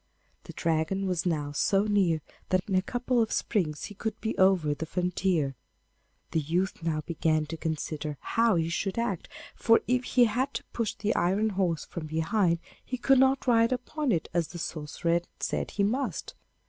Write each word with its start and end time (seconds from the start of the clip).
The 0.45 0.53
Dragon 0.53 1.05
was 1.05 1.27
now 1.27 1.51
so 1.51 1.83
near 1.83 2.21
that 2.49 2.67
in 2.67 2.73
a 2.73 2.81
couple 2.81 3.21
of 3.21 3.31
springs 3.31 3.83
he 3.83 3.97
would 4.03 4.19
be 4.19 4.35
over 4.35 4.73
the 4.73 4.87
frontier. 4.87 5.53
The 6.31 6.39
youth 6.39 6.81
now 6.81 7.01
began 7.01 7.45
to 7.45 7.55
consider 7.57 8.17
how 8.19 8.55
he 8.55 8.69
should 8.69 8.97
act, 8.97 9.29
for 9.53 9.79
if 9.87 10.03
he 10.05 10.25
had 10.25 10.55
to 10.55 10.63
push 10.73 10.95
the 10.95 11.13
iron 11.13 11.49
horse 11.49 11.85
from 11.85 12.07
behind 12.07 12.57
he 12.83 12.97
could 12.97 13.19
not 13.19 13.45
ride 13.45 13.71
upon 13.71 14.11
it 14.11 14.27
as 14.33 14.47
the 14.47 14.57
sorcerer 14.57 15.11
had 15.13 15.27
said 15.39 15.69
he 15.69 15.83
must. 15.83 16.33